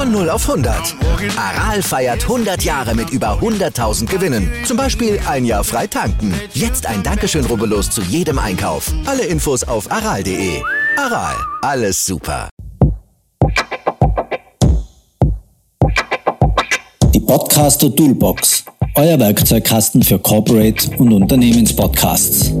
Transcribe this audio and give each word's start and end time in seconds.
Von 0.00 0.12
0 0.12 0.30
auf 0.30 0.48
100. 0.48 0.96
Aral 1.36 1.82
feiert 1.82 2.22
100 2.22 2.62
Jahre 2.62 2.94
mit 2.94 3.10
über 3.10 3.38
100.000 3.38 4.06
Gewinnen. 4.06 4.50
Zum 4.64 4.78
Beispiel 4.78 5.20
ein 5.28 5.44
Jahr 5.44 5.62
frei 5.62 5.86
tanken. 5.86 6.32
Jetzt 6.54 6.86
ein 6.86 7.02
Dankeschön, 7.02 7.44
rubbellos 7.44 7.90
zu 7.90 8.00
jedem 8.00 8.38
Einkauf. 8.38 8.90
Alle 9.04 9.24
Infos 9.24 9.62
auf 9.62 9.92
aral.de. 9.92 10.62
Aral, 10.96 11.34
alles 11.60 12.02
super. 12.02 12.48
Die 17.12 17.20
Podcaster 17.20 17.94
Toolbox. 17.94 18.64
Euer 18.94 19.18
Werkzeugkasten 19.18 20.02
für 20.02 20.18
Corporate 20.18 20.96
und 20.96 21.12
Unternehmenspodcasts. 21.12 22.54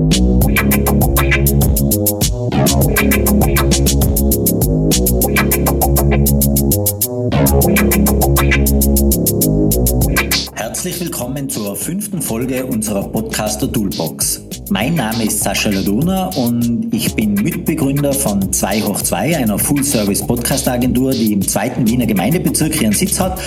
Herzlich 10.90 11.06
willkommen 11.06 11.48
zur 11.48 11.76
fünften 11.76 12.20
Folge 12.20 12.66
unserer 12.66 13.04
Podcaster 13.04 13.70
Toolbox. 13.70 14.42
Mein 14.70 14.96
Name 14.96 15.22
ist 15.22 15.38
Sascha 15.38 15.70
Laduna 15.70 16.30
und 16.30 16.92
ich 16.92 17.14
bin 17.14 17.34
Mitbegründer 17.34 18.12
von 18.12 18.52
2 18.52 18.80
hoch 18.80 19.00
2, 19.00 19.36
einer 19.36 19.56
Full-Service-Podcast-Agentur, 19.56 21.12
die 21.12 21.32
im 21.32 21.46
zweiten 21.46 21.86
Wiener 21.86 22.06
Gemeindebezirk 22.06 22.82
ihren 22.82 22.92
Sitz 22.92 23.20
hat. 23.20 23.40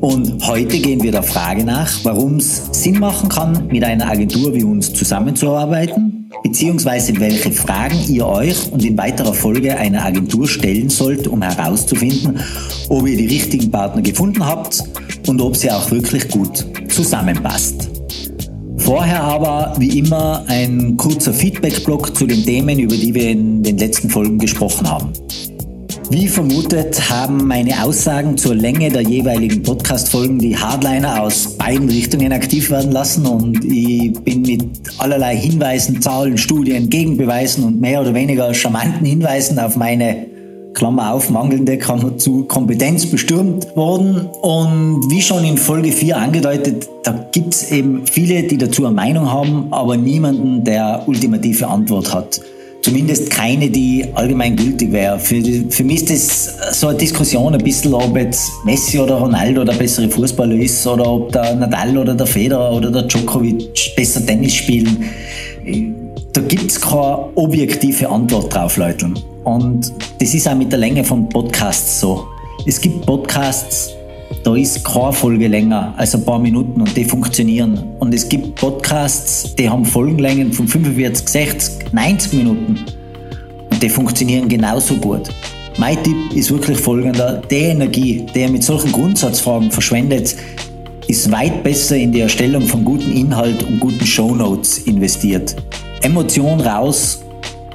Und 0.00 0.46
heute 0.46 0.78
gehen 0.78 1.02
wir 1.02 1.12
der 1.12 1.22
Frage 1.22 1.64
nach, 1.64 1.90
warum 2.04 2.36
es 2.36 2.68
Sinn 2.72 2.98
machen 2.98 3.28
kann, 3.28 3.66
mit 3.66 3.82
einer 3.82 4.08
Agentur 4.08 4.54
wie 4.54 4.62
uns 4.62 4.92
zusammenzuarbeiten 4.92 6.18
beziehungsweise 6.42 7.18
welche 7.18 7.52
Fragen 7.52 7.98
ihr 8.08 8.26
euch 8.26 8.70
und 8.70 8.84
in 8.84 8.96
weiterer 8.96 9.34
Folge 9.34 9.76
einer 9.76 10.04
Agentur 10.04 10.48
stellen 10.48 10.88
sollt, 10.88 11.26
um 11.26 11.42
herauszufinden, 11.42 12.40
ob 12.88 13.06
ihr 13.06 13.16
die 13.16 13.26
richtigen 13.26 13.70
Partner 13.70 14.02
gefunden 14.02 14.44
habt 14.44 14.82
und 15.26 15.40
ob 15.40 15.56
sie 15.56 15.70
auch 15.70 15.90
wirklich 15.90 16.28
gut 16.28 16.66
zusammenpasst. 16.88 17.90
Vorher 18.76 19.22
aber 19.22 19.74
wie 19.78 19.98
immer 19.98 20.44
ein 20.46 20.96
kurzer 20.96 21.32
Feedback-Block 21.32 22.16
zu 22.16 22.26
den 22.26 22.44
Themen, 22.44 22.78
über 22.78 22.96
die 22.96 23.12
wir 23.12 23.30
in 23.30 23.62
den 23.62 23.76
letzten 23.76 24.08
Folgen 24.08 24.38
gesprochen 24.38 24.88
haben. 24.88 25.12
Wie 26.10 26.26
vermutet 26.26 27.10
haben 27.10 27.46
meine 27.46 27.84
Aussagen 27.84 28.38
zur 28.38 28.54
Länge 28.54 28.90
der 28.90 29.02
jeweiligen 29.02 29.62
Podcast-Folgen 29.62 30.38
die 30.38 30.56
Hardliner 30.56 31.22
aus 31.22 31.58
beiden 31.58 31.90
Richtungen 31.90 32.32
aktiv 32.32 32.70
werden 32.70 32.92
lassen 32.92 33.26
und 33.26 33.62
ich 33.62 34.14
bin 34.14 34.40
mit 34.40 34.64
allerlei 34.96 35.36
Hinweisen, 35.36 36.00
Zahlen, 36.00 36.38
Studien, 36.38 36.88
Gegenbeweisen 36.88 37.62
und 37.62 37.78
mehr 37.82 38.00
oder 38.00 38.14
weniger 38.14 38.54
charmanten 38.54 39.04
Hinweisen 39.04 39.58
auf 39.58 39.76
meine 39.76 40.26
Klammer 40.72 41.12
auf, 41.12 41.28
mangelnde 41.28 41.76
Klammer 41.76 42.16
zu 42.16 42.44
Kompetenz 42.44 43.04
bestürmt 43.04 43.76
worden. 43.76 44.28
Und 44.40 45.10
wie 45.10 45.20
schon 45.20 45.44
in 45.44 45.58
Folge 45.58 45.92
4 45.92 46.16
angedeutet, 46.16 46.88
da 47.02 47.28
gibt 47.32 47.52
es 47.52 47.70
eben 47.70 48.06
viele, 48.06 48.44
die 48.44 48.56
dazu 48.56 48.86
eine 48.86 48.94
Meinung 48.94 49.30
haben, 49.30 49.66
aber 49.72 49.98
niemanden, 49.98 50.64
der 50.64 51.02
ultimative 51.06 51.66
Antwort 51.66 52.14
hat. 52.14 52.40
Zumindest 52.82 53.30
keine, 53.30 53.68
die 53.68 54.06
allgemein 54.14 54.56
gültig 54.56 54.92
wäre. 54.92 55.18
Für, 55.18 55.42
für 55.68 55.84
mich 55.84 56.08
ist 56.08 56.10
das 56.10 56.78
so 56.80 56.88
eine 56.88 56.98
Diskussion 56.98 57.52
ein 57.52 57.62
bisschen, 57.62 57.92
ob 57.92 58.16
jetzt 58.16 58.50
Messi 58.64 58.98
oder 58.98 59.16
Ronaldo 59.16 59.64
der 59.64 59.74
bessere 59.74 60.08
Fußballer 60.08 60.54
ist 60.54 60.86
oder 60.86 61.06
ob 61.10 61.32
der 61.32 61.54
Nadal 61.56 61.98
oder 61.98 62.14
der 62.14 62.26
Federer 62.26 62.72
oder 62.72 62.90
der 62.90 63.02
Djokovic 63.02 63.94
besser 63.96 64.24
Tennis 64.24 64.54
spielen. 64.54 65.04
Da 66.32 66.40
gibt 66.42 66.70
es 66.70 66.80
keine 66.80 67.28
objektive 67.34 68.08
Antwort 68.08 68.54
drauf, 68.54 68.76
Leute. 68.76 69.10
Und 69.44 69.92
das 70.20 70.34
ist 70.34 70.48
auch 70.48 70.54
mit 70.54 70.70
der 70.70 70.78
Länge 70.78 71.02
von 71.02 71.28
Podcasts 71.28 72.00
so. 72.00 72.26
Es 72.64 72.80
gibt 72.80 73.04
Podcasts, 73.04 73.97
da 74.44 74.54
ist 74.54 74.84
keine 74.84 75.12
Folge 75.12 75.48
länger 75.48 75.94
als 75.96 76.14
ein 76.14 76.24
paar 76.24 76.38
Minuten 76.38 76.80
und 76.80 76.96
die 76.96 77.04
funktionieren. 77.04 77.82
Und 77.98 78.14
es 78.14 78.28
gibt 78.28 78.54
Podcasts, 78.54 79.54
die 79.54 79.68
haben 79.68 79.84
Folgenlängen 79.84 80.52
von 80.52 80.68
45, 80.68 81.28
60, 81.28 81.92
90 81.92 82.32
Minuten 82.34 82.78
und 83.70 83.82
die 83.82 83.88
funktionieren 83.88 84.48
genauso 84.48 84.94
gut. 84.96 85.28
Mein 85.78 86.02
Tipp 86.02 86.16
ist 86.34 86.50
wirklich 86.50 86.78
folgender: 86.78 87.40
Die 87.50 87.56
Energie, 87.56 88.26
die 88.34 88.40
ihr 88.40 88.50
mit 88.50 88.62
solchen 88.62 88.92
Grundsatzfragen 88.92 89.70
verschwendet, 89.70 90.34
ist 91.06 91.30
weit 91.30 91.62
besser 91.62 91.96
in 91.96 92.12
die 92.12 92.20
Erstellung 92.20 92.62
von 92.62 92.84
gutem 92.84 93.12
Inhalt 93.12 93.62
und 93.62 93.80
guten 93.80 94.04
Shownotes 94.04 94.78
investiert. 94.78 95.56
Emotion 96.02 96.60
raus, 96.60 97.22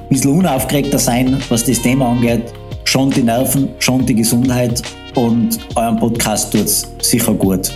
ein 0.02 0.08
bisschen 0.08 0.38
unaufgeregter 0.38 0.98
sein, 0.98 1.36
was 1.48 1.64
das 1.64 1.82
Thema 1.82 2.10
angeht, 2.10 2.52
schon 2.84 3.10
die 3.10 3.22
Nerven, 3.22 3.70
schon 3.78 4.06
die 4.06 4.14
Gesundheit 4.14 4.82
und 5.14 5.58
eurem 5.76 5.96
Podcast 5.96 6.52
tut 6.52 6.64
es 6.64 6.86
sicher 7.00 7.34
gut. 7.34 7.70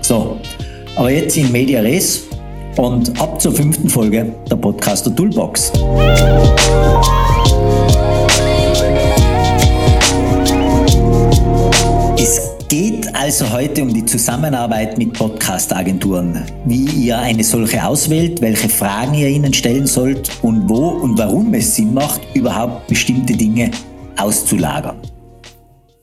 So, 0.00 0.38
aber 0.96 1.10
jetzt 1.10 1.36
in 1.36 1.50
Media 1.52 1.80
Res 1.80 2.22
und 2.76 3.20
ab 3.20 3.40
zur 3.40 3.52
fünften 3.52 3.88
Folge 3.88 4.32
der 4.50 4.56
Podcaster 4.56 5.14
Toolbox. 5.14 5.72
Es 12.18 12.50
geht 12.68 13.14
also 13.14 13.50
heute 13.50 13.82
um 13.82 13.92
die 13.92 14.04
Zusammenarbeit 14.04 14.96
mit 14.98 15.12
Podcast-Agenturen, 15.12 16.44
wie 16.64 16.84
ihr 16.84 17.18
eine 17.18 17.44
solche 17.44 17.84
auswählt, 17.84 18.40
welche 18.40 18.68
Fragen 18.68 19.14
ihr 19.14 19.28
ihnen 19.28 19.52
stellen 19.52 19.86
sollt 19.86 20.30
und 20.42 20.68
wo 20.68 20.88
und 20.88 21.18
warum 21.18 21.52
es 21.54 21.76
Sinn 21.76 21.94
macht, 21.94 22.20
überhaupt 22.34 22.86
bestimmte 22.86 23.34
Dinge 23.34 23.70
auszulagern. 24.16 24.96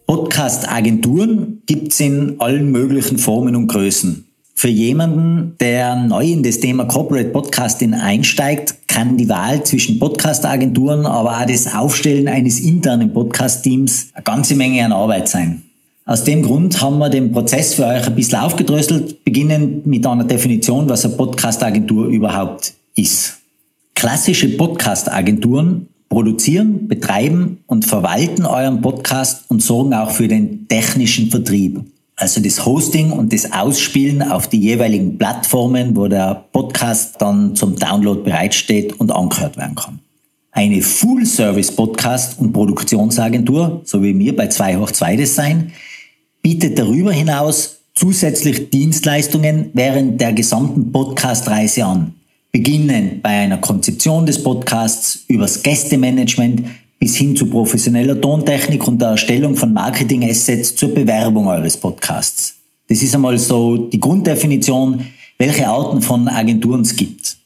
Podcast-Agenturen 0.08 1.64
gibt 1.66 1.92
es 1.92 2.00
in 2.00 2.40
allen 2.40 2.72
möglichen 2.72 3.18
Formen 3.18 3.58
und 3.58 3.68
Größen. 3.68 4.26
Für 4.56 4.70
jemanden, 4.70 5.56
der 5.60 5.98
neu 5.98 6.32
in 6.32 6.44
das 6.44 6.62
Thema 6.62 6.86
Corporate 6.86 7.30
Podcasting 7.30 7.94
einsteigt, 7.94 8.88
kann 8.88 9.18
die 9.18 9.28
Wahl 9.28 9.66
zwischen 9.66 10.00
Podcast-Agenturen, 10.00 11.06
aber 11.06 11.42
auch 11.42 11.46
das 11.46 11.76
Aufstellen 11.76 12.30
eines 12.30 12.62
internen 12.62 13.12
Podcast-Teams 13.12 14.12
eine 14.14 14.24
ganze 14.24 14.56
Menge 14.56 14.86
an 14.86 14.94
Arbeit 14.94 15.28
sein. 15.28 15.64
Aus 16.06 16.24
dem 16.24 16.42
Grund 16.42 16.82
haben 16.82 17.00
wir 17.00 17.10
den 17.10 17.34
Prozess 17.34 17.74
für 17.74 17.86
euch 17.86 18.08
ein 18.08 18.16
bisschen 18.16 18.40
aufgedröselt, 18.40 19.26
beginnend 19.26 19.86
mit 19.86 20.08
einer 20.08 20.24
Definition, 20.24 20.88
was 20.88 21.04
eine 21.04 21.16
Podcast-Agentur 21.16 22.08
überhaupt 22.08 22.74
ist. 22.96 23.40
Klassische 23.94 24.56
Podcast-Agenturen 24.56 25.90
produzieren, 26.18 26.88
betreiben 26.88 27.60
und 27.68 27.86
verwalten 27.86 28.48
euren 28.48 28.82
Podcast 28.82 29.44
und 29.50 29.62
sorgen 29.62 29.94
auch 29.94 30.10
für 30.10 30.28
den 30.28 30.68
technischen 30.68 31.30
Vertrieb. 31.30 31.80
Also 32.16 32.42
das 32.42 32.66
Hosting 32.66 33.12
und 33.12 33.32
das 33.32 33.54
Ausspielen 33.54 34.24
auf 34.24 34.48
die 34.48 34.60
jeweiligen 34.60 35.20
Plattformen, 35.20 35.96
wo 35.96 36.08
der 36.08 36.46
Podcast 36.52 37.22
dann 37.22 37.56
zum 37.56 37.76
Download 37.76 38.22
bereitsteht 38.24 39.00
und 39.00 39.12
angehört 39.12 39.58
werden 39.58 39.76
kann. 39.76 40.00
Eine 40.54 40.82
Full-Service-Podcast- 40.82 42.40
und 42.40 42.52
Produktionsagentur, 42.52 43.82
so 43.86 44.02
wie 44.02 44.18
wir 44.18 44.36
bei 44.36 44.48
2 44.48 44.78
hoch 44.78 44.90
2 44.90 45.18
Design, 45.18 45.72
bietet 46.42 46.80
darüber 46.80 47.12
hinaus 47.12 47.78
zusätzlich 47.94 48.72
Dienstleistungen 48.72 49.70
während 49.74 50.20
der 50.20 50.34
gesamten 50.34 50.92
Podcast-Reise 50.92 51.86
an 51.86 52.17
beginnen 52.52 53.20
bei 53.22 53.30
einer 53.30 53.58
Konzeption 53.58 54.26
des 54.26 54.42
Podcasts 54.42 55.26
übers 55.28 55.62
Gästemanagement 55.64 56.64
bis 57.00 57.16
hin 57.16 57.36
zu 57.36 57.46
professioneller 57.48 58.20
Tontechnik 58.20 58.88
und 58.88 59.00
der 59.00 59.10
Erstellung 59.10 59.56
von 59.56 59.74
Marketing-Assets 59.74 60.76
zur 60.76 60.94
Bewerbung 60.94 61.48
eures 61.48 61.78
Podcasts. 61.78 62.56
Das 62.88 63.02
ist 63.02 63.14
einmal 63.14 63.38
so 63.38 63.78
die 63.78 64.00
Grunddefinition, 64.00 65.06
welche 65.38 65.68
Arten 65.68 66.02
von 66.02 66.28
Agenturen 66.28 66.82
es 66.82 66.96
gibt. 66.96 67.38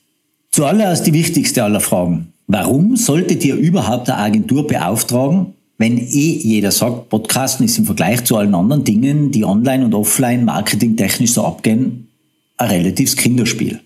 Zuallererst 0.52 1.06
die 1.08 1.14
wichtigste 1.14 1.64
aller 1.64 1.80
Fragen. 1.80 2.32
Warum 2.48 2.96
solltet 2.96 3.44
ihr 3.44 3.56
überhaupt 3.56 4.10
eine 4.10 4.20
Agentur 4.20 4.68
beauftragen, 4.68 5.54
wenn 5.78 5.98
eh 5.98 6.40
jeder 6.44 6.72
sagt, 6.72 7.10
Podcasten 7.10 7.66
ist 7.66 7.78
im 7.78 7.86
Vergleich 7.86 8.24
zu 8.24 8.38
allen 8.38 8.54
anderen 8.54 8.84
Dingen, 8.84 9.32
die 9.32 9.44
online 9.44 9.86
und 9.86 9.94
offline 9.94 10.46
marketingtechnisch 10.46 11.32
so 11.32 11.44
abgehen, 11.44 12.08
ein 12.58 12.70
relatives 12.70 13.16
Kinderspiel? 13.16 13.80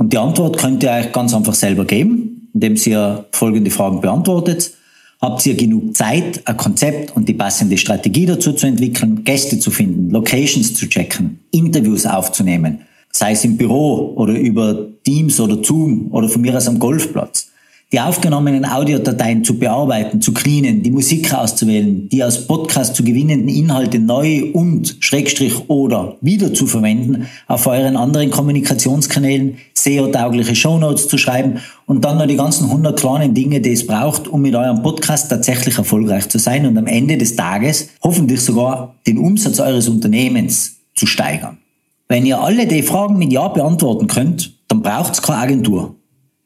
Und 0.00 0.14
die 0.14 0.18
Antwort 0.18 0.56
könnt 0.56 0.82
ihr 0.82 0.92
euch 0.92 1.12
ganz 1.12 1.34
einfach 1.34 1.52
selber 1.52 1.84
geben, 1.84 2.48
indem 2.54 2.74
ihr 2.86 3.26
folgende 3.32 3.70
Fragen 3.70 4.00
beantwortet. 4.00 4.72
Habt 5.20 5.44
ihr 5.44 5.54
genug 5.54 5.94
Zeit, 5.94 6.40
ein 6.46 6.56
Konzept 6.56 7.14
und 7.14 7.28
die 7.28 7.34
passende 7.34 7.76
Strategie 7.76 8.24
dazu 8.24 8.54
zu 8.54 8.66
entwickeln, 8.66 9.24
Gäste 9.24 9.58
zu 9.58 9.70
finden, 9.70 10.08
Locations 10.08 10.72
zu 10.72 10.88
checken, 10.88 11.40
Interviews 11.50 12.06
aufzunehmen, 12.06 12.80
sei 13.12 13.32
es 13.32 13.44
im 13.44 13.58
Büro 13.58 14.14
oder 14.16 14.32
über 14.32 14.86
Teams 15.04 15.38
oder 15.38 15.62
Zoom 15.62 16.08
oder 16.12 16.30
von 16.30 16.40
mir 16.40 16.56
aus 16.56 16.66
am 16.66 16.78
Golfplatz? 16.78 17.49
Die 17.92 17.98
aufgenommenen 17.98 18.64
Audiodateien 18.64 19.42
zu 19.42 19.58
bearbeiten, 19.58 20.22
zu 20.22 20.32
cleanen, 20.32 20.82
die 20.82 20.92
Musik 20.92 21.34
auszuwählen, 21.34 22.08
die 22.08 22.22
aus 22.22 22.46
Podcast 22.46 22.94
zu 22.94 23.02
gewinnenden 23.02 23.48
Inhalte 23.48 23.98
neu 23.98 24.52
und 24.52 24.96
Schrägstrich 25.00 25.68
oder 25.68 26.16
wieder 26.20 26.54
zu 26.54 26.68
verwenden, 26.68 27.26
auf 27.48 27.66
euren 27.66 27.96
anderen 27.96 28.30
Kommunikationskanälen 28.30 29.58
SEO-taugliche 29.74 30.54
Shownotes 30.54 31.08
zu 31.08 31.18
schreiben 31.18 31.58
und 31.86 32.04
dann 32.04 32.18
noch 32.18 32.26
die 32.26 32.36
ganzen 32.36 32.66
100 32.66 32.98
kleinen 32.98 33.34
Dinge, 33.34 33.60
die 33.60 33.72
es 33.72 33.84
braucht, 33.84 34.28
um 34.28 34.40
mit 34.40 34.54
eurem 34.54 34.82
Podcast 34.82 35.28
tatsächlich 35.28 35.76
erfolgreich 35.76 36.28
zu 36.28 36.38
sein 36.38 36.66
und 36.66 36.78
am 36.78 36.86
Ende 36.86 37.18
des 37.18 37.34
Tages 37.34 37.88
hoffentlich 38.04 38.40
sogar 38.40 38.94
den 39.06 39.18
Umsatz 39.18 39.58
eures 39.58 39.88
Unternehmens 39.88 40.76
zu 40.94 41.06
steigern. 41.06 41.58
Wenn 42.06 42.24
ihr 42.24 42.40
alle 42.40 42.66
die 42.66 42.82
Fragen 42.82 43.18
mit 43.18 43.32
Ja 43.32 43.48
beantworten 43.48 44.06
könnt, 44.06 44.52
dann 44.68 44.82
braucht 44.82 45.14
es 45.14 45.22
keine 45.22 45.40
Agentur. 45.40 45.96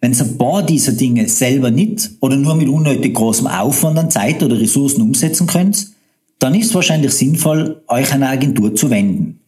Wenn 0.05 0.13
ihr 0.13 0.21
ein 0.21 0.37
paar 0.37 0.63
dieser 0.63 0.93
Dinge 0.93 1.27
selber 1.31 1.71
nicht 1.71 2.11
oder 2.21 2.37
nur 2.37 2.55
mit 2.57 2.69
unnötig 2.69 3.15
großem 3.15 3.47
Aufwand 3.47 3.99
an 3.99 4.11
Zeit 4.11 4.43
oder 4.43 4.61
Ressourcen 4.61 5.01
umsetzen 5.01 5.47
könnt, 5.47 5.93
dann 6.39 6.55
ist 6.55 6.67
es 6.67 6.75
wahrscheinlich 6.75 7.13
sinnvoll, 7.13 7.81
euch 7.89 8.13
an 8.13 8.23
eine 8.23 8.33
Agentur 8.33 8.75
zu 8.75 8.91
wenden. 8.91 9.41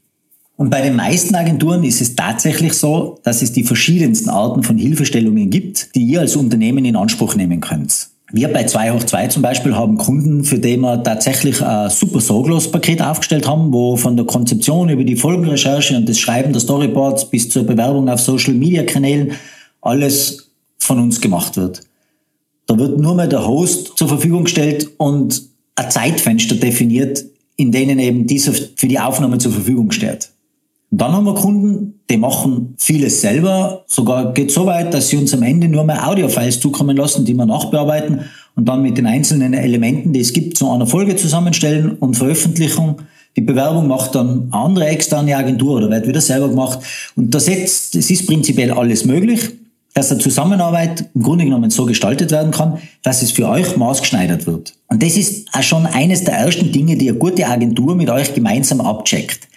Und 0.56 0.70
bei 0.70 0.80
den 0.80 0.96
meisten 0.96 1.34
Agenturen 1.34 1.84
ist 1.84 2.00
es 2.00 2.16
tatsächlich 2.16 2.72
so, 2.72 3.18
dass 3.22 3.42
es 3.42 3.52
die 3.52 3.64
verschiedensten 3.64 4.30
Arten 4.30 4.62
von 4.62 4.78
Hilfestellungen 4.78 5.50
gibt, 5.50 5.94
die 5.94 6.04
ihr 6.04 6.20
als 6.20 6.36
Unternehmen 6.36 6.86
in 6.86 6.96
Anspruch 6.96 7.34
nehmen 7.34 7.60
könnt. 7.60 8.08
Wir 8.32 8.50
bei 8.50 8.64
2 8.64 8.92
hoch 8.92 9.04
2 9.04 9.28
zum 9.28 9.42
Beispiel 9.42 9.76
haben 9.76 9.98
Kunden, 9.98 10.42
für 10.42 10.58
die 10.58 10.78
wir 10.78 11.02
tatsächlich 11.02 11.62
ein 11.62 11.90
super 11.90 12.20
Sorglos-Paket 12.20 13.02
aufgestellt 13.02 13.46
haben, 13.46 13.74
wo 13.74 13.96
von 13.96 14.16
der 14.16 14.24
Konzeption 14.24 14.88
über 14.88 15.04
die 15.04 15.16
Folgenrecherche 15.16 15.98
und 15.98 16.08
das 16.08 16.18
Schreiben 16.18 16.54
der 16.54 16.62
Storyboards 16.62 17.28
bis 17.28 17.50
zur 17.50 17.64
Bewerbung 17.64 18.08
auf 18.08 18.20
Social-Media-Kanälen 18.20 19.32
alles 19.82 20.45
von 20.86 21.00
uns 21.00 21.20
gemacht 21.20 21.56
wird. 21.56 21.82
Da 22.66 22.78
wird 22.78 22.98
nur 22.98 23.14
mehr 23.14 23.26
der 23.26 23.46
Host 23.46 23.92
zur 23.96 24.08
Verfügung 24.08 24.44
gestellt 24.44 24.88
und 24.98 25.42
ein 25.76 25.90
Zeitfenster 25.90 26.56
definiert, 26.56 27.24
in 27.56 27.72
denen 27.72 27.98
eben 27.98 28.26
dieser 28.26 28.52
für 28.52 28.86
die 28.86 28.98
Aufnahme 28.98 29.38
zur 29.38 29.52
Verfügung 29.52 29.90
steht. 29.92 30.30
Dann 30.90 31.12
haben 31.12 31.24
wir 31.24 31.34
Kunden, 31.34 32.00
die 32.08 32.16
machen 32.16 32.74
vieles 32.78 33.20
selber, 33.20 33.84
sogar 33.86 34.32
geht 34.32 34.52
so 34.52 34.66
weit, 34.66 34.94
dass 34.94 35.08
sie 35.08 35.16
uns 35.16 35.34
am 35.34 35.42
Ende 35.42 35.68
nur 35.68 35.84
mehr 35.84 36.08
Audiofiles 36.08 36.60
zukommen 36.60 36.96
lassen, 36.96 37.24
die 37.24 37.34
wir 37.34 37.44
nachbearbeiten 37.44 38.20
und 38.54 38.68
dann 38.68 38.82
mit 38.82 38.96
den 38.96 39.06
einzelnen 39.06 39.52
Elementen, 39.52 40.12
die 40.12 40.20
es 40.20 40.32
gibt, 40.32 40.56
zu 40.56 40.70
einer 40.70 40.86
Folge 40.86 41.16
zusammenstellen 41.16 41.92
und 41.98 42.16
Veröffentlichung. 42.16 43.02
Die 43.36 43.40
Bewerbung 43.42 43.88
macht 43.88 44.14
dann 44.14 44.48
eine 44.50 44.64
andere 44.64 44.86
externe 44.86 45.36
Agentur 45.36 45.78
oder 45.78 45.90
wird 45.90 46.06
wieder 46.06 46.20
selber 46.20 46.48
gemacht. 46.48 46.78
Und 47.16 47.34
das, 47.34 47.48
jetzt, 47.48 47.94
das 47.94 48.08
ist 48.08 48.26
prinzipiell 48.26 48.70
alles 48.70 49.04
möglich 49.04 49.50
dass 49.96 50.08
der 50.08 50.18
Zusammenarbeit 50.18 51.06
im 51.14 51.22
Grunde 51.22 51.46
genommen 51.46 51.70
so 51.70 51.86
gestaltet 51.86 52.30
werden 52.30 52.52
kann, 52.52 52.76
dass 53.02 53.22
es 53.22 53.30
für 53.30 53.48
euch 53.48 53.78
maßgeschneidert 53.78 54.46
wird. 54.46 54.74
Und 54.88 55.02
das 55.02 55.16
ist 55.16 55.48
auch 55.54 55.62
schon 55.62 55.86
eines 55.86 56.22
der 56.22 56.34
ersten 56.34 56.70
Dinge, 56.70 56.98
die 56.98 57.08
eine 57.08 57.18
gute 57.18 57.46
Agentur 57.48 57.96
mit 57.96 58.10
euch 58.10 58.34
gemeinsam 58.34 58.82
abcheckt. 58.82 59.48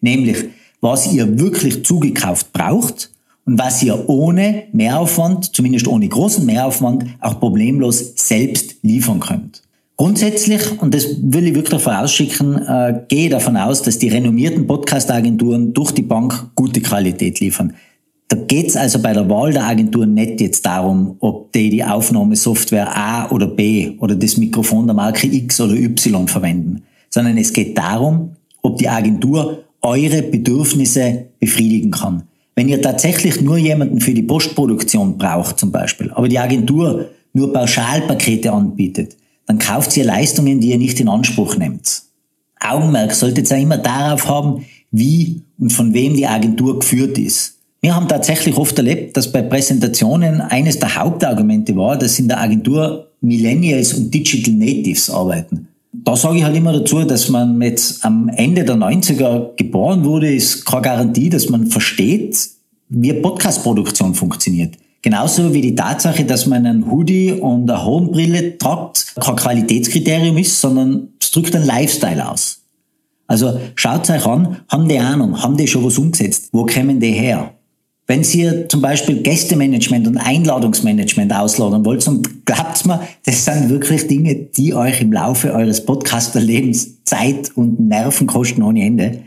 Nämlich, 0.00 0.46
was 0.80 1.12
ihr 1.12 1.38
wirklich 1.38 1.84
zugekauft 1.84 2.52
braucht 2.52 3.10
und 3.46 3.56
was 3.56 3.84
ihr 3.84 4.08
ohne 4.08 4.64
Mehraufwand, 4.72 5.54
zumindest 5.54 5.86
ohne 5.86 6.08
großen 6.08 6.44
Mehraufwand, 6.44 7.04
auch 7.20 7.38
problemlos 7.38 8.14
selbst 8.16 8.74
liefern 8.82 9.20
könnt. 9.20 9.62
Grundsätzlich, 9.96 10.82
und 10.82 10.92
das 10.92 11.06
will 11.22 11.46
ich 11.46 11.54
wirklich 11.54 11.80
vorausschicken, 11.80 12.60
äh, 12.66 13.00
gehe 13.06 13.30
davon 13.30 13.56
aus, 13.56 13.82
dass 13.82 13.96
die 13.98 14.08
renommierten 14.08 14.66
Podcast-Agenturen 14.66 15.72
durch 15.72 15.92
die 15.92 16.02
Bank 16.02 16.50
gute 16.56 16.80
Qualität 16.80 17.38
liefern. 17.38 17.74
Da 18.28 18.36
geht's 18.36 18.76
also 18.76 19.00
bei 19.00 19.12
der 19.12 19.28
Wahl 19.28 19.52
der 19.52 19.66
Agentur 19.66 20.06
nicht 20.06 20.40
jetzt 20.40 20.64
darum, 20.64 21.16
ob 21.20 21.52
die 21.52 21.70
die 21.70 21.84
Aufnahmesoftware 21.84 22.96
A 22.96 23.30
oder 23.30 23.46
B 23.46 23.92
oder 23.98 24.16
das 24.16 24.36
Mikrofon 24.36 24.86
der 24.86 24.94
Marke 24.94 25.26
X 25.26 25.60
oder 25.60 25.74
Y 25.74 26.26
verwenden, 26.26 26.82
sondern 27.10 27.36
es 27.36 27.52
geht 27.52 27.76
darum, 27.76 28.30
ob 28.62 28.78
die 28.78 28.88
Agentur 28.88 29.64
eure 29.82 30.22
Bedürfnisse 30.22 31.26
befriedigen 31.38 31.90
kann. 31.90 32.22
Wenn 32.56 32.68
ihr 32.68 32.80
tatsächlich 32.80 33.40
nur 33.40 33.58
jemanden 33.58 34.00
für 34.00 34.14
die 34.14 34.22
Postproduktion 34.22 35.18
braucht 35.18 35.58
zum 35.58 35.70
Beispiel, 35.70 36.10
aber 36.12 36.28
die 36.28 36.38
Agentur 36.38 37.10
nur 37.34 37.52
Pauschalpakete 37.52 38.50
anbietet, 38.50 39.16
dann 39.46 39.58
kauft 39.58 39.96
ihr 39.96 40.04
Leistungen, 40.04 40.60
die 40.60 40.70
ihr 40.70 40.78
nicht 40.78 40.98
in 41.00 41.08
Anspruch 41.08 41.56
nehmt. 41.56 42.02
Augenmerk 42.60 43.12
solltet 43.12 43.50
ihr 43.50 43.58
immer 43.58 43.76
darauf 43.78 44.26
haben, 44.26 44.64
wie 44.90 45.42
und 45.58 45.72
von 45.72 45.92
wem 45.92 46.14
die 46.14 46.26
Agentur 46.26 46.78
geführt 46.78 47.18
ist. 47.18 47.58
Wir 47.84 47.94
haben 47.94 48.08
tatsächlich 48.08 48.56
oft 48.56 48.78
erlebt, 48.78 49.14
dass 49.14 49.30
bei 49.30 49.42
Präsentationen 49.42 50.40
eines 50.40 50.78
der 50.78 50.96
Hauptargumente 50.96 51.76
war, 51.76 51.98
dass 51.98 52.18
in 52.18 52.28
der 52.28 52.40
Agentur 52.40 53.10
Millennials 53.20 53.92
und 53.92 54.10
Digital 54.10 54.54
Natives 54.54 55.10
arbeiten. 55.10 55.68
Da 55.92 56.16
sage 56.16 56.38
ich 56.38 56.44
halt 56.44 56.56
immer 56.56 56.72
dazu, 56.72 57.04
dass 57.04 57.28
man 57.28 57.60
jetzt 57.60 58.02
am 58.02 58.30
Ende 58.30 58.64
der 58.64 58.76
90er 58.76 59.54
geboren 59.56 60.02
wurde, 60.02 60.34
ist 60.34 60.64
keine 60.64 60.80
Garantie, 60.80 61.28
dass 61.28 61.50
man 61.50 61.66
versteht, 61.66 62.38
wie 62.88 63.12
Podcast-Produktion 63.12 64.14
funktioniert. 64.14 64.76
Genauso 65.02 65.52
wie 65.52 65.60
die 65.60 65.74
Tatsache, 65.74 66.24
dass 66.24 66.46
man 66.46 66.64
einen 66.64 66.90
Hoodie 66.90 67.32
und 67.32 67.70
eine 67.70 67.84
Hornbrille 67.84 68.56
tragt, 68.56 69.14
kein 69.20 69.36
Qualitätskriterium 69.36 70.38
ist, 70.38 70.58
sondern 70.58 71.08
es 71.20 71.30
drückt 71.32 71.54
einen 71.54 71.66
Lifestyle 71.66 72.30
aus. 72.30 72.62
Also 73.26 73.60
schaut 73.74 74.08
euch 74.08 74.24
an, 74.24 74.60
haben 74.70 74.88
die 74.88 74.98
Ahnung, 74.98 75.42
haben 75.42 75.58
die 75.58 75.68
schon 75.68 75.84
was 75.84 75.98
umgesetzt, 75.98 76.48
wo 76.52 76.64
kommen 76.64 76.98
die 76.98 77.12
her? 77.12 77.53
Wenn 78.06 78.22
Sie 78.22 78.68
zum 78.68 78.82
Beispiel 78.82 79.22
Gästemanagement 79.22 80.06
und 80.06 80.18
Einladungsmanagement 80.18 81.32
ausladen 81.32 81.84
wollt, 81.86 82.06
und 82.06 82.44
glaubt 82.44 82.84
mir, 82.84 83.00
das 83.24 83.46
sind 83.46 83.70
wirklich 83.70 84.06
Dinge, 84.06 84.34
die 84.34 84.74
euch 84.74 85.00
im 85.00 85.12
Laufe 85.12 85.54
eures 85.54 85.84
Podcaster-Lebens 85.86 87.04
Zeit 87.04 87.52
und 87.54 87.80
Nerven 87.80 88.26
kosten 88.26 88.62
ohne 88.62 88.84
Ende, 88.84 89.20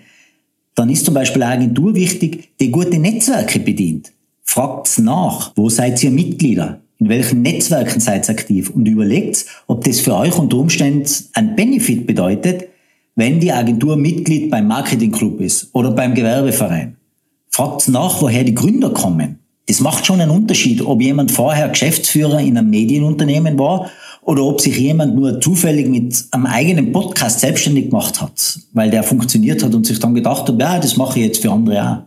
dann 0.76 0.92
ist 0.92 1.06
zum 1.06 1.16
Beispiel 1.16 1.42
eine 1.42 1.64
Agentur 1.64 1.96
wichtig, 1.96 2.52
die 2.60 2.70
gute 2.70 3.00
Netzwerke 3.00 3.60
bedient. 3.60 4.14
Fragt's 4.44 5.00
nach, 5.00 5.54
wo 5.56 5.70
seid 5.70 6.04
ihr 6.04 6.12
Mitglieder? 6.12 6.82
In 7.00 7.10
welchen 7.10 7.42
Netzwerken 7.42 8.00
seid 8.00 8.30
ihr 8.30 8.34
aktiv? 8.34 8.70
Und 8.70 8.88
überlegt, 8.88 9.46
ob 9.66 9.84
das 9.84 10.00
für 10.00 10.16
euch 10.16 10.38
unter 10.38 10.58
Umständen 10.58 11.10
ein 11.34 11.56
Benefit 11.56 12.06
bedeutet, 12.06 12.68
wenn 13.16 13.40
die 13.40 13.52
Agentur 13.52 13.98
Mitglied 13.98 14.52
beim 14.52 14.68
Marketingclub 14.68 15.42
ist 15.42 15.70
oder 15.74 15.92
beim 15.92 16.14
Gewerbeverein. 16.14 16.97
Fragt 17.58 17.88
nach, 17.88 18.22
woher 18.22 18.44
die 18.44 18.54
Gründer 18.54 18.92
kommen. 18.92 19.40
Das 19.66 19.80
macht 19.80 20.06
schon 20.06 20.22
einen 20.22 20.30
Unterschied, 20.30 20.80
ob 20.84 21.02
jemand 21.02 21.32
vorher 21.32 21.68
Geschäftsführer 21.70 22.40
in 22.40 22.56
einem 22.56 22.70
Medienunternehmen 22.70 23.58
war 23.58 23.90
oder 24.22 24.44
ob 24.44 24.62
sich 24.62 24.78
jemand 24.78 25.16
nur 25.16 25.42
zufällig 25.42 25.88
mit 25.88 26.24
einem 26.30 26.46
eigenen 26.46 26.92
Podcast 26.92 27.40
selbstständig 27.40 27.90
gemacht 27.90 28.22
hat, 28.22 28.60
weil 28.74 28.92
der 28.92 29.02
funktioniert 29.02 29.64
hat 29.64 29.74
und 29.74 29.88
sich 29.88 29.98
dann 29.98 30.14
gedacht 30.14 30.48
hat, 30.48 30.60
ja, 30.60 30.78
das 30.78 30.98
mache 30.98 31.18
ich 31.18 31.26
jetzt 31.26 31.42
für 31.42 31.52
andere 31.52 31.84
auch. 31.84 31.98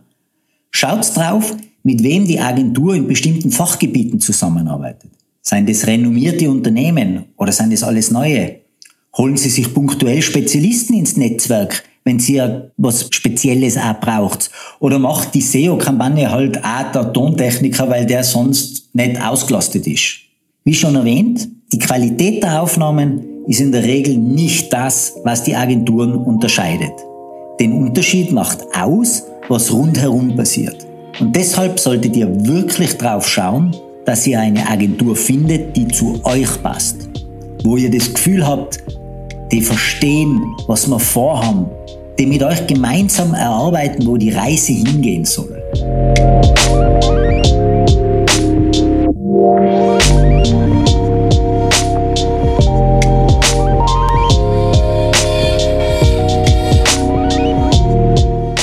Schaut 0.69 1.17
drauf, 1.17 1.53
mit 1.83 2.01
wem 2.01 2.25
die 2.25 2.39
Agentur 2.39 2.95
in 2.95 3.07
bestimmten 3.07 3.51
Fachgebieten 3.51 4.21
zusammenarbeitet. 4.21 5.11
Seien 5.41 5.65
das 5.65 5.85
renommierte 5.85 6.49
Unternehmen 6.49 7.25
oder 7.35 7.51
seien 7.51 7.71
das 7.71 7.83
alles 7.83 8.09
neue? 8.09 8.61
Holen 9.17 9.35
Sie 9.35 9.49
sich 9.49 9.73
punktuell 9.73 10.21
Spezialisten 10.21 10.93
ins 10.93 11.17
Netzwerk, 11.17 11.83
wenn 12.03 12.19
sie 12.19 12.35
ja 12.35 12.63
was 12.77 13.07
Spezielles 13.11 13.77
auch 13.77 13.99
braucht. 13.99 14.49
Oder 14.79 14.99
macht 14.99 15.33
die 15.33 15.41
SEO-Kampagne 15.41 16.31
halt 16.31 16.63
auch 16.63 16.91
der 16.91 17.13
Tontechniker, 17.13 17.89
weil 17.89 18.05
der 18.05 18.23
sonst 18.23 18.93
nicht 18.93 19.21
ausgelastet 19.21 19.87
ist. 19.87 20.19
Wie 20.63 20.73
schon 20.73 20.95
erwähnt, 20.95 21.47
die 21.71 21.79
Qualität 21.79 22.43
der 22.43 22.61
Aufnahmen 22.61 23.45
ist 23.47 23.61
in 23.61 23.71
der 23.71 23.83
Regel 23.83 24.17
nicht 24.17 24.71
das, 24.73 25.13
was 25.23 25.43
die 25.43 25.55
Agenturen 25.55 26.15
unterscheidet. 26.15 26.93
Den 27.59 27.73
Unterschied 27.73 28.31
macht 28.31 28.59
aus, 28.75 29.23
was 29.47 29.71
rundherum 29.71 30.35
passiert. 30.35 30.85
Und 31.19 31.35
deshalb 31.35 31.79
solltet 31.79 32.15
ihr 32.15 32.27
wirklich 32.47 32.97
drauf 32.97 33.27
schauen, 33.27 33.75
dass 34.05 34.25
ihr 34.25 34.39
eine 34.39 34.67
Agentur 34.67 35.15
findet, 35.15 35.75
die 35.75 35.87
zu 35.87 36.19
euch 36.23 36.61
passt. 36.63 37.09
Wo 37.63 37.77
ihr 37.77 37.91
das 37.91 38.13
Gefühl 38.13 38.45
habt, 38.45 38.79
die 39.51 39.61
verstehen, 39.61 40.41
was 40.67 40.87
wir 40.87 40.99
vorhaben 40.99 41.65
die 42.21 42.27
mit 42.27 42.43
euch 42.43 42.67
gemeinsam 42.67 43.33
erarbeiten, 43.33 44.05
wo 44.05 44.15
die 44.15 44.29
Reise 44.29 44.73
hingehen 44.73 45.25
soll. 45.25 45.59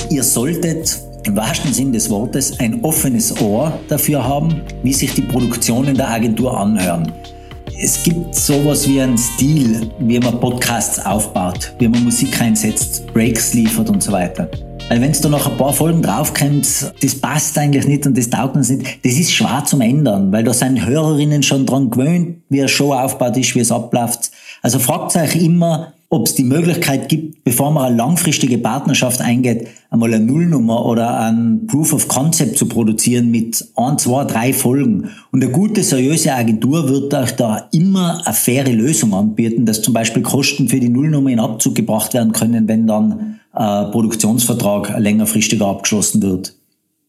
Ihr 0.09 0.23
solltet 0.23 1.01
im 1.25 1.37
wahrsten 1.37 1.73
Sinn 1.73 1.93
des 1.93 2.09
Wortes 2.11 2.61
ein 2.61 2.85
offenes 2.85 3.41
Ohr 3.41 3.73
dafür 3.89 4.23
haben, 4.23 4.63
wie 4.85 4.93
sich 4.93 5.15
die 5.15 5.23
Produktionen 5.23 5.97
der 5.97 6.09
Agentur 6.09 6.57
anhören. 6.57 7.13
Es 7.81 8.03
gibt 8.03 8.35
sowas 8.35 8.89
wie 8.89 9.01
einen 9.01 9.17
Stil, 9.17 9.89
wie 10.01 10.19
man 10.19 10.41
Podcasts 10.41 10.99
aufbaut, 11.05 11.73
wie 11.79 11.87
man 11.87 12.03
Musik 12.03 12.41
einsetzt, 12.41 13.07
Breaks 13.13 13.55
liefert 13.55 13.89
und 13.89 14.03
so 14.03 14.11
weiter. 14.11 14.51
Weil 14.89 15.01
wenn 15.01 15.13
du 15.13 15.29
noch 15.29 15.49
ein 15.49 15.57
paar 15.57 15.73
Folgen 15.73 16.03
draufkommst, 16.03 16.93
das 17.01 17.15
passt 17.15 17.57
eigentlich 17.57 17.87
nicht 17.87 18.07
und 18.07 18.19
das 18.19 18.31
taugt 18.31 18.57
uns 18.57 18.71
nicht, 18.71 19.05
das 19.05 19.13
ist 19.13 19.33
schwer 19.33 19.63
zum 19.65 19.81
Ändern, 19.81 20.33
weil 20.33 20.43
da 20.43 20.53
sind 20.53 20.85
Hörerinnen 20.85 21.43
schon 21.43 21.67
dran 21.67 21.91
gewöhnt, 21.91 22.39
wie 22.49 22.61
eine 22.61 22.69
Show 22.69 22.93
aufgebaut 22.93 23.37
ist, 23.37 23.55
wie 23.55 23.61
es 23.61 23.71
abläuft. 23.71 24.33
Also 24.63 24.81
fragt 24.81 25.15
euch 25.15 25.37
immer, 25.37 25.93
ob 26.11 26.27
es 26.27 26.35
die 26.35 26.45
Möglichkeit 26.45 27.11
gibt, 27.11 27.45
bevor 27.45 27.71
man 27.71 27.85
eine 27.85 27.97
langfristige 27.97 28.57
Partnerschaft 28.57 29.21
eingeht, 29.21 29.69
einmal 29.91 30.15
eine 30.15 30.25
Nullnummer 30.25 30.87
oder 30.87 31.21
ein 31.21 31.67
Proof 31.67 31.93
of 31.93 32.09
Concept 32.09 32.57
zu 32.57 32.67
produzieren 32.67 33.31
mit 33.31 33.63
ein, 33.77 33.99
zwei, 33.99 34.25
drei 34.25 34.55
Folgen. 34.55 35.11
Und 35.33 35.43
eine 35.43 35.53
gute, 35.53 35.83
seriöse 35.83 36.33
Agentur 36.33 36.89
wird 36.89 37.13
euch 37.13 37.33
da 37.33 37.69
immer 37.73 38.23
eine 38.25 38.35
faire 38.35 38.73
Lösung 38.73 39.13
anbieten, 39.13 39.67
dass 39.67 39.83
zum 39.83 39.93
Beispiel 39.93 40.23
Kosten 40.23 40.69
für 40.69 40.81
die 40.81 40.89
Nullnummer 40.89 41.29
in 41.29 41.41
Abzug 41.41 41.75
gebracht 41.75 42.15
werden 42.15 42.33
können, 42.33 42.67
wenn 42.69 42.87
dann 42.87 43.41
ein 43.53 43.91
Produktionsvertrag 43.91 44.99
längerfristiger 44.99 45.67
abgeschlossen 45.67 46.23
wird. 46.23 46.55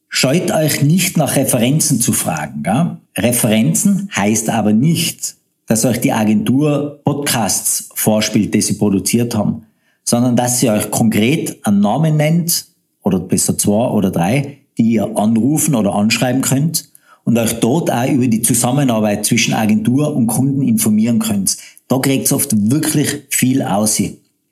Scheut 0.10 0.52
euch 0.52 0.82
nicht 0.82 1.16
nach 1.16 1.38
Referenzen 1.38 2.02
zu 2.02 2.12
fragen. 2.12 2.64
Gell? 2.64 2.98
Referenzen 3.18 4.10
heißt 4.14 4.50
aber 4.50 4.74
nicht, 4.74 5.36
dass 5.70 5.86
euch 5.86 6.02
die 6.02 6.12
Agentur 6.12 7.00
Podcasts 7.06 7.90
vorspielt, 7.94 8.54
die 8.54 8.62
sie 8.62 8.74
produziert 8.74 9.36
haben, 9.36 9.68
sondern 10.04 10.36
dass 10.36 10.60
sie 10.60 10.70
euch 10.70 10.92
konkret 10.92 11.66
einen 11.66 11.80
Namen 11.80 12.18
nennt, 12.18 12.66
oder 13.04 13.20
besser 13.20 13.58
zwei 13.58 13.88
oder 13.88 14.12
drei, 14.12 14.58
die 14.78 14.94
ihr 14.94 15.18
anrufen 15.18 15.76
oder 15.76 15.96
anschreiben 15.96 16.42
könnt 16.42 16.90
und 17.24 17.38
euch 17.38 17.54
dort 17.60 17.92
auch 17.92 18.08
über 18.08 18.28
die 18.28 18.42
Zusammenarbeit 18.42 19.26
zwischen 19.26 19.54
Agentur 19.54 20.16
und 20.16 20.28
Kunden 20.28 20.62
informieren 20.62 21.20
könnt. 21.20 21.58
Da 21.88 22.00
kriegt 22.00 22.32
oft 22.32 22.52
wirklich 22.72 23.24
viel 23.30 23.62
aus. 23.62 24.02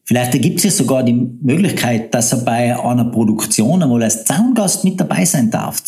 Vielleicht 0.05 0.33
ergibt 0.33 0.61
sich 0.61 0.73
sogar 0.73 1.03
die 1.03 1.13
Möglichkeit, 1.13 2.13
dass 2.13 2.33
ihr 2.33 2.37
bei 2.37 2.79
einer 2.79 3.05
Produktion 3.05 3.83
einmal 3.83 4.03
als 4.03 4.23
Zaungast 4.23 4.83
mit 4.83 4.99
dabei 4.99 5.25
sein 5.25 5.51
darf, 5.51 5.81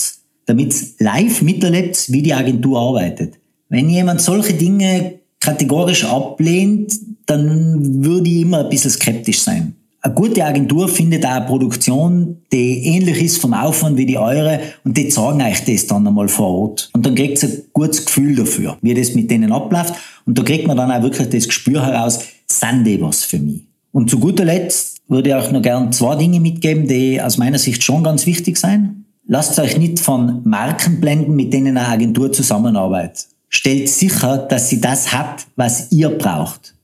damit 0.46 1.00
live 1.00 1.42
miterlebt, 1.42 2.12
wie 2.12 2.22
die 2.22 2.34
Agentur 2.34 2.80
arbeitet. 2.80 3.36
Wenn 3.70 3.90
jemand 3.90 4.20
solche 4.20 4.54
Dinge 4.54 5.19
kategorisch 5.50 6.06
ablehnt, 6.06 6.94
dann 7.26 8.04
würde 8.04 8.30
ich 8.30 8.42
immer 8.42 8.60
ein 8.60 8.70
bisschen 8.70 8.92
skeptisch 8.92 9.42
sein. 9.42 9.76
Eine 10.02 10.14
gute 10.14 10.46
Agentur 10.46 10.88
findet 10.88 11.26
auch 11.26 11.32
eine 11.32 11.46
Produktion, 11.46 12.38
die 12.54 12.86
ähnlich 12.86 13.22
ist 13.22 13.42
vom 13.42 13.54
Aufwand 13.54 13.98
wie 13.98 14.06
die 14.06 14.18
eure 14.18 14.62
und 14.86 14.96
die 14.96 15.12
sagen 15.12 15.42
euch 15.42 15.66
das 15.66 15.88
dann 15.88 16.08
einmal 16.08 16.30
vor 16.30 16.48
Ort. 16.48 16.90
Und 16.94 17.06
dann 17.06 17.16
kriegt 17.16 17.44
ihr 17.44 17.50
ein 17.50 17.64
gutes 17.74 18.06
Gefühl 18.06 18.36
dafür, 18.36 18.78
wie 18.82 18.94
das 18.94 19.14
mit 19.14 19.30
denen 19.30 19.52
abläuft. 19.52 19.96
Und 20.26 20.38
da 20.38 20.44
kriegt 20.44 20.68
man 20.68 20.78
dann 20.78 20.90
auch 20.90 21.02
wirklich 21.02 21.28
das 21.30 21.48
Gespür 21.48 21.86
heraus, 21.86 22.20
sind 22.48 22.86
die 22.86 23.02
was 23.02 23.26
für 23.26 23.40
mich? 23.40 23.64
Und 23.92 24.10
zu 24.10 24.20
guter 24.20 24.46
Letzt 24.46 25.00
würde 25.10 25.30
ich 25.32 25.36
euch 25.36 25.52
noch 25.52 25.62
gern 25.62 25.92
zwei 25.92 26.16
Dinge 26.16 26.40
mitgeben, 26.40 26.88
die 26.88 27.22
aus 27.22 27.38
meiner 27.38 27.58
Sicht 27.58 27.84
schon 27.84 28.04
ganz 28.04 28.26
wichtig 28.26 28.56
sein. 28.58 29.04
Lasst 29.28 29.60
euch 29.60 29.78
nicht 29.78 30.00
von 30.00 30.42
Marken 30.46 31.02
blenden, 31.02 31.36
mit 31.36 31.52
denen 31.52 31.78
eine 31.78 31.88
Agentur 31.88 32.32
zusammenarbeitet 32.32 33.28
stellt 33.50 33.90
sicher, 33.90 34.38
dass 34.38 34.70
sie 34.70 34.80
das 34.80 35.12
hat, 35.12 35.48
was 35.56 35.92
ihr 35.92 36.10
braucht. 36.10 36.76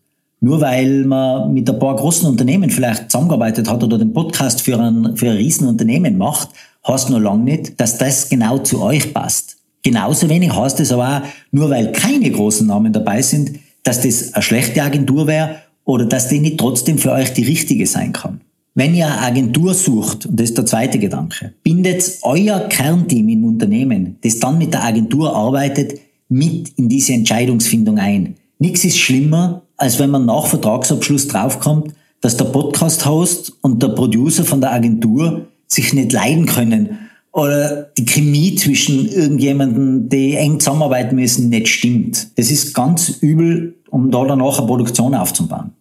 Nur 0.41 0.61
weil 0.61 1.05
man 1.05 1.53
mit 1.53 1.69
ein 1.69 1.79
paar 1.79 1.95
großen 1.95 2.27
Unternehmen 2.27 2.69
vielleicht 2.69 3.09
zusammengearbeitet 3.09 3.69
hat 3.69 3.83
oder 3.83 3.97
den 3.97 4.13
Podcast 4.13 4.61
für 4.61 4.79
ein, 4.79 5.15
für 5.15 5.29
ein 5.29 5.37
Riesenunternehmen 5.37 6.17
macht, 6.17 6.49
heißt 6.87 7.09
noch 7.09 7.19
lange 7.19 7.43
nicht, 7.43 7.79
dass 7.79 7.97
das 7.97 8.29
genau 8.29 8.59
zu 8.59 8.81
euch 8.81 9.13
passt. 9.13 9.57
Genauso 9.83 10.29
wenig 10.29 10.53
heißt 10.53 10.79
es 10.79 10.91
aber 10.91 11.17
auch, 11.17 11.21
nur 11.51 11.69
weil 11.69 11.91
keine 11.91 12.29
großen 12.29 12.67
Namen 12.67 12.91
dabei 12.91 13.21
sind, 13.21 13.59
dass 13.83 14.01
das 14.01 14.33
eine 14.33 14.43
schlechte 14.43 14.81
Agentur 14.81 15.27
wäre 15.27 15.57
oder 15.83 16.05
dass 16.05 16.27
die 16.27 16.39
nicht 16.39 16.57
trotzdem 16.57 16.97
für 16.97 17.11
euch 17.11 17.33
die 17.33 17.43
richtige 17.43 17.85
sein 17.85 18.11
kann. 18.11 18.41
Wenn 18.73 18.93
ihr 18.93 19.05
eine 19.05 19.21
Agentur 19.21 19.73
sucht, 19.73 20.25
und 20.25 20.39
das 20.39 20.49
ist 20.49 20.57
der 20.57 20.65
zweite 20.65 20.99
Gedanke, 20.99 21.53
bindet 21.63 22.19
euer 22.23 22.59
Kernteam 22.67 23.29
im 23.29 23.45
Unternehmen, 23.45 24.17
das 24.21 24.39
dann 24.39 24.57
mit 24.57 24.73
der 24.73 24.83
Agentur 24.83 25.33
arbeitet, 25.33 25.99
mit 26.35 26.69
in 26.77 26.89
diese 26.89 27.13
Entscheidungsfindung 27.13 27.97
ein. 27.97 28.35
Nichts 28.59 28.83
ist 28.83 28.99
schlimmer, 28.99 29.63
als 29.77 29.99
wenn 29.99 30.09
man 30.09 30.25
nach 30.25 30.47
Vertragsabschluss 30.47 31.27
draufkommt, 31.27 31.93
dass 32.21 32.37
der 32.37 32.45
Podcast-Host 32.45 33.53
und 33.61 33.81
der 33.81 33.89
Producer 33.89 34.43
von 34.43 34.61
der 34.61 34.73
Agentur 34.73 35.47
sich 35.67 35.93
nicht 35.93 36.11
leiden 36.11 36.45
können 36.45 36.97
oder 37.31 37.83
die 37.97 38.05
Chemie 38.05 38.55
zwischen 38.55 39.07
irgendjemanden, 39.07 40.09
die 40.09 40.35
eng 40.35 40.59
zusammenarbeiten 40.59 41.15
müssen, 41.15 41.49
nicht 41.49 41.67
stimmt. 41.67 42.37
Das 42.37 42.51
ist 42.51 42.73
ganz 42.73 43.09
übel, 43.21 43.75
um 43.89 44.11
da 44.11 44.25
danach 44.25 44.57
eine 44.57 44.67
Produktion 44.67 45.15
aufzubauen. 45.15 45.71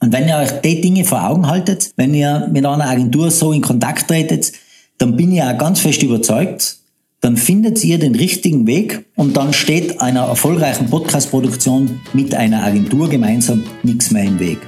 Und 0.00 0.12
wenn 0.12 0.28
ihr 0.28 0.36
euch 0.36 0.60
die 0.62 0.80
Dinge 0.80 1.04
vor 1.04 1.28
Augen 1.28 1.46
haltet, 1.46 1.92
wenn 1.96 2.14
ihr 2.14 2.48
mit 2.52 2.64
einer 2.64 2.88
Agentur 2.88 3.30
so 3.30 3.52
in 3.52 3.60
Kontakt 3.62 4.08
tretet, 4.08 4.52
dann 4.98 5.16
bin 5.16 5.32
ich 5.32 5.42
auch 5.42 5.56
ganz 5.56 5.80
fest 5.80 6.02
überzeugt, 6.02 6.81
dann 7.22 7.36
findet 7.36 7.82
ihr 7.84 8.00
den 8.00 8.16
richtigen 8.16 8.66
Weg 8.66 9.04
und 9.14 9.36
dann 9.36 9.52
steht 9.52 10.00
einer 10.00 10.22
erfolgreichen 10.22 10.90
Podcast-Produktion 10.90 12.00
mit 12.12 12.34
einer 12.34 12.64
Agentur 12.64 13.08
gemeinsam 13.08 13.62
nichts 13.84 14.10
mehr 14.10 14.24
im 14.24 14.40
Weg. 14.40 14.58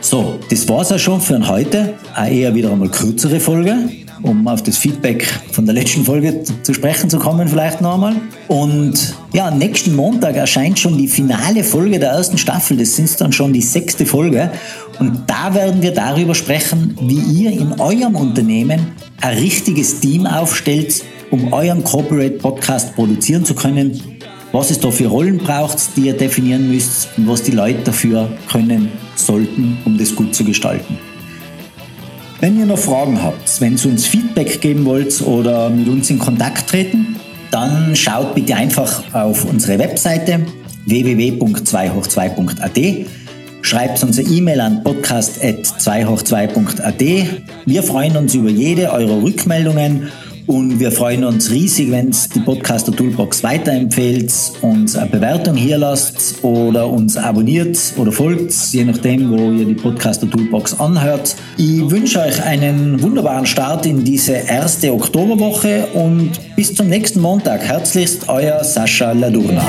So, 0.00 0.38
das 0.48 0.66
war's 0.66 0.90
auch 0.92 0.98
schon 0.98 1.20
für 1.20 1.46
heute. 1.46 1.92
Eine 2.14 2.34
eher 2.34 2.54
wieder 2.54 2.72
einmal 2.72 2.88
kürzere 2.88 3.38
Folge, 3.38 3.76
um 4.22 4.48
auf 4.48 4.62
das 4.62 4.78
Feedback 4.78 5.26
von 5.52 5.66
der 5.66 5.74
letzten 5.74 6.06
Folge 6.06 6.42
zu 6.62 6.72
sprechen 6.72 7.10
zu 7.10 7.18
kommen, 7.18 7.48
vielleicht 7.48 7.82
noch 7.82 7.94
einmal. 7.94 8.16
Und 8.48 9.14
ja, 9.34 9.50
nächsten 9.50 9.94
Montag 9.94 10.36
erscheint 10.36 10.78
schon 10.78 10.96
die 10.96 11.08
finale 11.08 11.64
Folge 11.64 11.98
der 11.98 12.12
ersten 12.12 12.38
Staffel. 12.38 12.78
Das 12.78 12.96
sind 12.96 13.20
dann 13.20 13.32
schon 13.32 13.52
die 13.52 13.60
sechste 13.60 14.06
Folge. 14.06 14.50
Und 14.98 15.24
da 15.26 15.52
werden 15.54 15.82
wir 15.82 15.92
darüber 15.92 16.34
sprechen, 16.34 16.96
wie 17.02 17.42
ihr 17.42 17.50
in 17.50 17.78
eurem 17.78 18.16
Unternehmen 18.16 18.92
ein 19.20 19.36
richtiges 19.36 20.00
Team 20.00 20.26
aufstellt, 20.26 21.02
um 21.36 21.52
euren 21.52 21.84
Corporate 21.84 22.38
Podcast 22.38 22.94
produzieren 22.94 23.44
zu 23.44 23.54
können, 23.54 24.00
was 24.52 24.70
es 24.70 24.80
da 24.80 24.90
für 24.90 25.06
Rollen 25.06 25.38
braucht, 25.38 25.96
die 25.96 26.06
ihr 26.06 26.16
definieren 26.16 26.70
müsst 26.70 27.08
und 27.16 27.28
was 27.28 27.42
die 27.42 27.50
Leute 27.50 27.80
dafür 27.84 28.30
können 28.50 28.90
sollten, 29.16 29.78
um 29.84 29.98
das 29.98 30.14
gut 30.14 30.34
zu 30.34 30.44
gestalten. 30.44 30.98
Wenn 32.40 32.58
ihr 32.58 32.66
noch 32.66 32.78
Fragen 32.78 33.22
habt, 33.22 33.60
wenn 33.60 33.76
ihr 33.76 33.86
uns 33.86 34.06
Feedback 34.06 34.60
geben 34.60 34.84
wollt 34.84 35.20
oder 35.22 35.70
mit 35.70 35.88
uns 35.88 36.10
in 36.10 36.18
Kontakt 36.18 36.70
treten, 36.70 37.16
dann 37.50 37.94
schaut 37.94 38.34
bitte 38.34 38.56
einfach 38.56 39.14
auf 39.14 39.44
unsere 39.44 39.78
Webseite 39.78 40.40
www.2hoch2.at 40.86 43.06
Schreibt 43.66 44.00
uns 44.04 44.16
eine 44.16 44.28
E-Mail 44.28 44.60
an 44.60 44.84
podcast.2hoch2.at. 44.84 47.00
Wir 47.66 47.82
freuen 47.82 48.16
uns 48.16 48.32
über 48.34 48.48
jede 48.48 48.92
eurer 48.92 49.20
Rückmeldungen 49.20 50.12
und 50.46 50.78
wir 50.78 50.92
freuen 50.92 51.24
uns 51.24 51.50
riesig, 51.50 51.90
wenn 51.90 52.10
es 52.10 52.28
die 52.28 52.40
Podcaster 52.40 52.92
Toolbox 52.92 53.42
weiterempfehlt, 53.42 54.32
uns 54.62 54.96
eine 54.96 55.10
Bewertung 55.10 55.56
hier 55.56 55.78
lasst 55.78 56.42
oder 56.42 56.88
uns 56.88 57.16
abonniert 57.16 57.78
oder 57.96 58.12
folgt, 58.12 58.52
je 58.72 58.84
nachdem, 58.84 59.30
wo 59.30 59.50
ihr 59.52 59.64
die 59.64 59.74
Podcaster 59.74 60.28
Toolbox 60.30 60.78
anhört. 60.78 61.36
Ich 61.56 61.90
wünsche 61.90 62.20
euch 62.20 62.42
einen 62.42 63.00
wunderbaren 63.02 63.46
Start 63.46 63.86
in 63.86 64.04
diese 64.04 64.32
erste 64.32 64.92
Oktoberwoche 64.92 65.88
und 65.94 66.32
bis 66.54 66.74
zum 66.74 66.88
nächsten 66.88 67.20
Montag. 67.20 67.62
Herzlichst 67.62 68.28
euer 68.28 68.62
Sascha 68.62 69.12
Ladurna. 69.12 69.64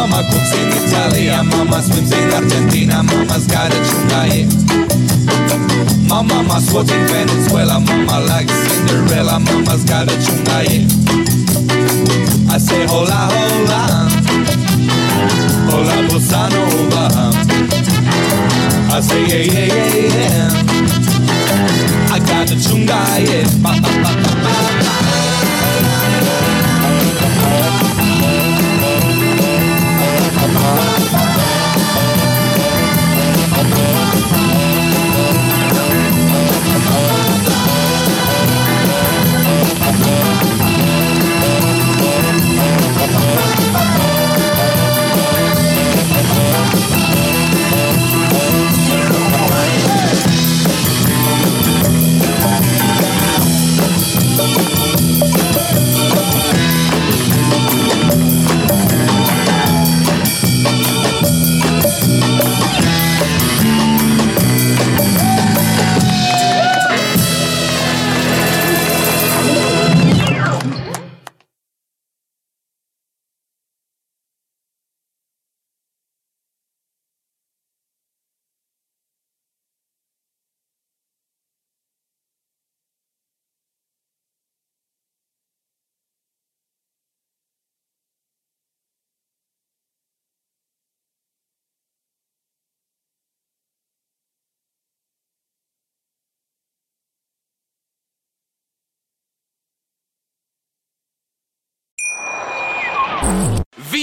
Mama 0.00 0.24
cooks 0.32 0.52
in 0.56 0.68
Italia, 0.72 1.44
Mama 1.44 1.82
swims 1.82 2.10
in 2.10 2.32
Argentina, 2.32 3.02
Mama's 3.02 3.46
got 3.46 3.70
a 3.70 3.76
chungaye. 3.84 4.48
My 6.08 6.22
mama's 6.22 6.72
watching 6.72 7.06
Venezuela, 7.06 7.78
Mama 7.78 8.20
likes 8.26 8.50
Cinderella, 8.50 9.38
Mama's 9.38 9.84
got 9.84 10.08
a 10.08 10.16
chungaye. 10.24 10.88
I 12.48 12.56
say 12.56 12.86
hola 12.86 13.28
hola, 13.28 14.08
hola 15.68 16.08
bossa 16.08 16.48
nova. 16.48 17.04
I 18.96 19.00
say 19.02 19.20
yeah 19.28 19.52
yeah 19.52 19.66
yeah 19.66 20.16
yeah, 20.16 20.48
I 22.10 22.18
got 22.20 22.50
a 22.50 22.54
chungaye. 22.54 23.44
Ba, 23.62 23.76
ba, 23.82 23.90
ba, 24.02 24.12
ba, 24.22 24.32
ba. 24.44 24.69